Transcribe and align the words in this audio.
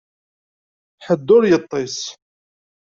Ḥedd 1.05 1.27
ur 1.35 1.43
yeṭṭis. 1.47 1.97